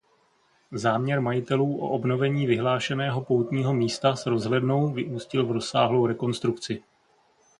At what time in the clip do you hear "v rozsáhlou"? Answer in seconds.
5.45-6.05